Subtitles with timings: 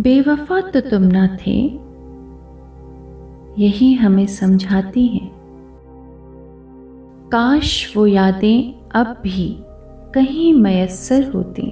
[0.00, 1.80] बेवफा तो तुम ना थे।
[3.62, 5.34] यही हमें समझाती हैं।
[7.32, 9.58] काश वो यादें अब भी
[10.14, 11.70] कहीं मयसर होती।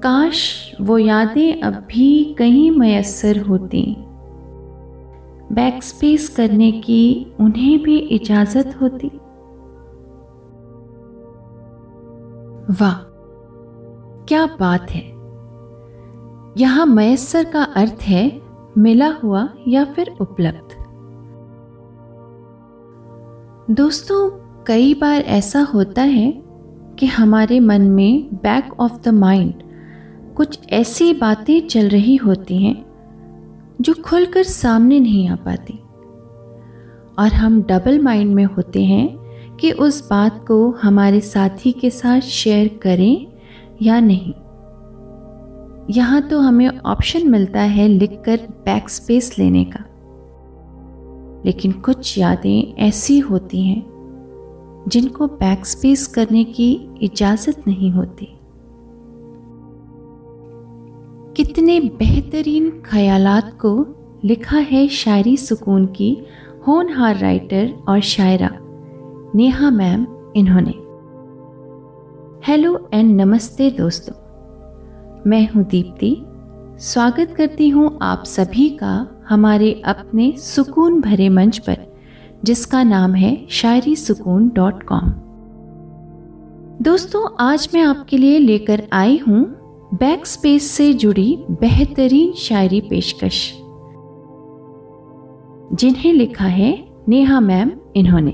[0.00, 3.96] काश वो यादें अब भी कहीं मयसर होती।
[5.52, 9.10] बैक स्पेस करने की उन्हें भी इजाज़त होती।
[12.70, 12.94] वाह,
[14.24, 15.11] क्या बात है।
[16.58, 18.42] यहाँ मयसर का अर्थ है
[18.78, 20.82] मिला हुआ या फिर उपलब्ध।
[23.74, 24.30] दोस्तों,
[24.66, 26.42] कई बार ऐसा होता है
[26.98, 29.54] कि हमारे मन में बैक ऑफ़ द माइंड
[30.36, 32.84] कुछ ऐसी बातें चल रही होती हैं
[33.80, 35.78] जो खुलकर सामने नहीं आ पाती।
[37.18, 39.18] और हम डबल माइंड में होते हैं
[39.56, 43.26] कि उस बात को हमारे साथी के साथ शेयर करें
[43.82, 44.34] या नहीं।
[45.90, 49.84] यहाँ तो हमें ऑप्शन मिलता है लिखकर बैक स्पेस लेने का।
[51.46, 53.82] लेकिन कुछ यादें ऐसी होती हैं,
[54.88, 58.26] जिनको बैक स्पेस करने की इजाज़त नहीं होती।
[61.36, 63.86] कितने बेहतरीन ख्यालात को
[64.24, 66.16] लिखा है शायरी सुकून की
[66.66, 68.50] होनहार राइटर और शायरा
[69.34, 70.74] नेहा मैम इन्होंने।
[72.52, 74.21] हेलो एंड नमस्ते दोस्तों।
[75.26, 76.16] मैं हूँ दीप्ति।
[76.80, 78.94] स्वागत करती हूँ आप सभी का
[79.28, 81.76] हमारे अपने सुकून भरे मंच पर,
[82.44, 85.12] जिसका नाम है शायरी सुकून डॉट कॉम।
[86.82, 89.44] दोस्तों, आज मैं आपके लिए लेकर आई हूँ
[89.94, 93.50] बैक स्पेस से जुड़ी बेहतरीन शायरी पेशकश,
[95.74, 96.76] जिन्हें लिखा है
[97.08, 98.32] नेहा मैम इन्होंने।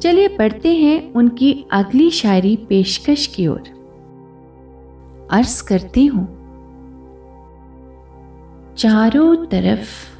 [0.00, 3.62] चलिए पढ़ते हैं उनकी अगली शायरी पेशकश की ओर।
[5.32, 6.42] अर्ज़ करती हूँ।
[8.76, 10.12] चारों तरफ़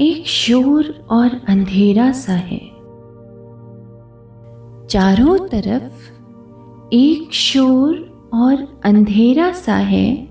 [0.00, 2.58] एक शोर और अंधेरा सा है।
[4.86, 6.12] चारों तरफ़
[6.92, 10.26] एक शोर और अंधेरा सा है।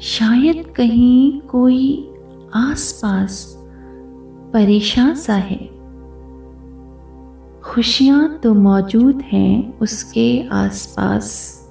[0.00, 2.14] शायद कहीं कोई
[2.54, 3.54] आसपास
[4.52, 5.72] परेशान सा है।
[7.62, 11.61] खुशियाँ तो मौजूद हैं उसके आसपास।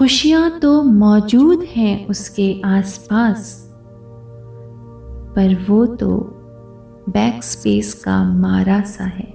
[0.00, 3.70] खुशियाँ तो मौजूद हैं उसके आसपास,
[5.36, 6.16] पर वो तो
[7.08, 9.32] बैक स्पेस का मारा सा है।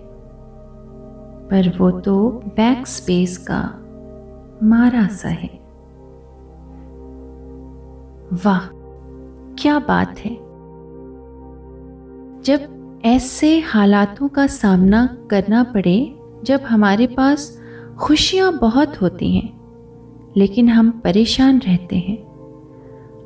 [1.50, 3.80] पर वो तो बैक स्पेस का
[4.64, 5.50] मारा सा है।
[8.46, 8.68] वाह,
[9.56, 10.36] क्या बात है।
[12.42, 17.62] जब ऐसे हालातों का सामना करना पड़े, जब हमारे पास
[18.00, 19.55] खुशियाँ बहुत होती हैं
[20.38, 22.26] लेकिन हम परेशान रहते हैं।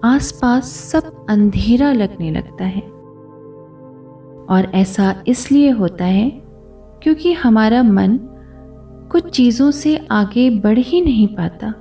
[0.03, 2.81] आसपास सब अंधेरा लगने लगता है।
[4.49, 6.29] और ऐसा इसलिए होता है
[7.03, 8.19] क्योंकि हमारा मन
[9.11, 11.73] कुछ चीज़ों से आगे बढ़ ही नहीं पाता।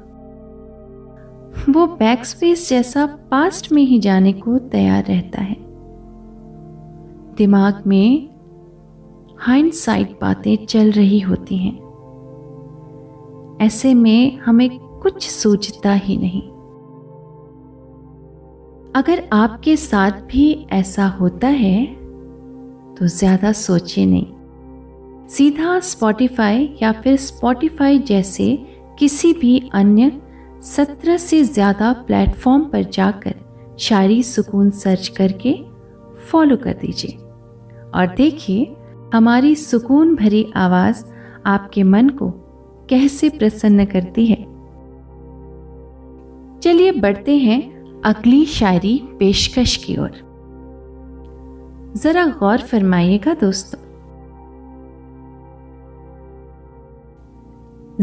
[1.72, 5.56] वो बैक स्पेस जैसा पास्ट में ही जाने को तैयार रहता है।
[7.36, 8.28] दिमाग में
[9.38, 11.88] हाइंड साइड बातें चल रही होती हैं।
[13.60, 16.42] ऐसे में हमें कुछ सूझता ही नहीं।
[18.92, 21.84] अगर आपके साथ भी ऐसा होता है
[22.94, 28.56] तो ज़्यादा सोचिए नहीं। सीधा स्पॉटिफाई या फिर स्पॉटिफाई जैसे
[28.98, 30.10] किसी भी अन्य
[30.66, 33.34] सत्रह से ज़्यादा प्लेटफॉर्म पर जाकर
[33.80, 35.54] शायरी सुकून सर्च करके
[36.30, 37.16] फॉलो कर दीजिए।
[37.90, 38.74] और देखिए,
[39.14, 41.04] हमारी सुकून भरी आवाज़
[41.46, 42.30] आपके मन को
[42.88, 44.36] कैसे प्रसन्न करती है।
[46.68, 50.10] चलिए बढ़ते हैं अगली शायरी पेशकश की ओर।
[51.96, 53.80] जरा गौर फरमाइएगा दोस्तों।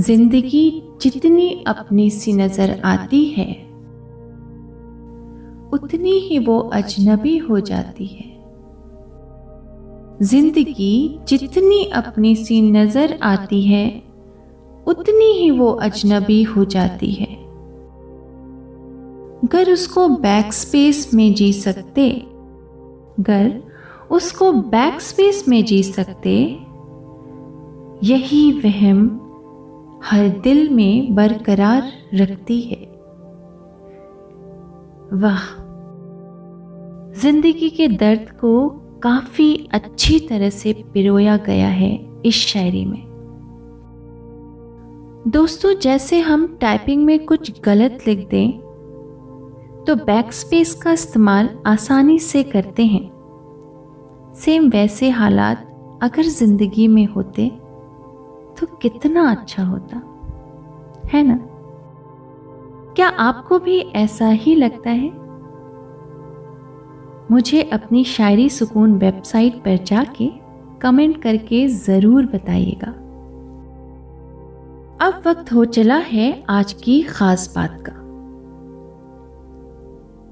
[0.02, 3.48] ज़िंदगी जितनी अपनी सी नज़र आती है,
[5.74, 8.28] उतनी ही वो अजनबी हो जाती है।
[10.24, 13.88] ज़िंदगी जितनी अपनी सी नज़र आती है,
[14.88, 17.45] उतनी ही वो अजनबी हो जाती है।
[19.46, 22.26] गर उसको बैक स्पेस में जी सकते।
[23.20, 23.64] गर
[24.12, 26.60] उसको बैक स्पेस में जी सकते।
[28.04, 29.22] यही वहम
[30.04, 32.82] हर दिल में बरकरार रखती है।
[35.14, 35.66] वाह।
[37.22, 38.70] ज़िंदगी के दर्द को
[39.04, 43.04] काफ़ी अच्छी तरह से पिरोया गया है इस शायरी में।
[45.28, 48.65] दोस्तों, जैसे हम टाइपिंग में कुछ गलत लिख दें
[49.88, 53.04] तो बैक स्पेस का इस्तेमाल आसानी से करते हैं।
[54.36, 57.48] सेम वैसे हालात अगर ज़िंदगी में होते
[58.60, 59.98] तो कितना अच्छा होता,
[61.14, 61.40] है ना?
[62.96, 65.12] क्या आपको भी ऐसा ही लगता है?
[67.32, 70.30] मुझे अपनी शायरी सुकून वेबसाइट पर जाके
[70.82, 72.92] कमेंट करके ज़रूर बताइएगा।
[75.02, 77.94] अब वक्त हो चला है आज की खास बात का।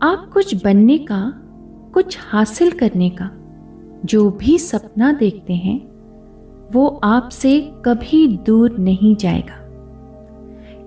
[0.04, 1.34] आप कुछ बनने का,
[1.94, 3.30] कुछ हासिल करने का,
[4.06, 5.78] जो भी सपना देखते हैं,
[6.74, 9.56] वो आपसे कभी दूर नहीं जाएगा।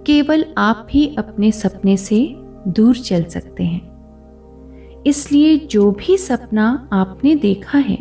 [0.07, 2.35] केवल आप ही अपने सपने से
[2.69, 7.99] दूर चल सकते हैं। इसलिए जो भी सपना आपने देखा है,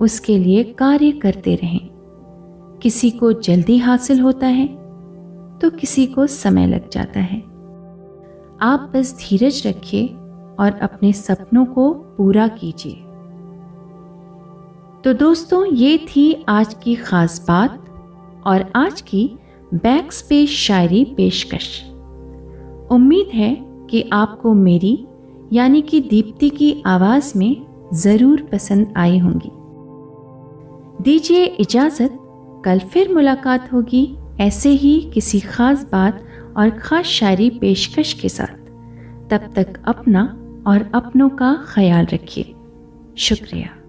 [0.00, 1.88] उसके लिए कार्य करते रहें।
[2.82, 4.66] किसी को जल्दी हासिल होता है
[5.58, 7.40] तो किसी को समय लग जाता है।
[8.62, 10.16] आप बस धीरज रखिए
[10.60, 12.94] और अपने सपनों को पूरा कीजिए।
[15.04, 17.84] तो दोस्तों, ये थी आज की खास बात
[18.46, 19.38] और आज की
[19.74, 21.82] बैक स्पेस शायरी पेशकश।
[22.90, 23.54] उम्मीद है
[23.90, 25.06] कि आपको मेरी,
[25.52, 29.50] यानी कि दीप्ति की आवाज़ में ज़रूर पसंद आई होंगी।
[31.02, 32.18] दीजिए इजाज़त,
[32.64, 36.22] कल फिर मुलाकात होगी ऐसे ही किसी ख़ास बात
[36.56, 38.58] और ख़ास शायरी पेशकश के साथ।
[39.30, 40.22] तब तक अपना
[40.66, 42.54] और अपनों का ख्याल रखिए।
[43.18, 43.79] शुक्रिया।